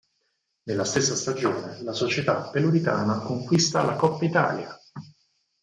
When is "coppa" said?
3.93-4.25